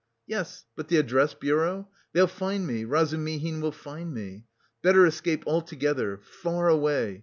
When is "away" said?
6.69-7.19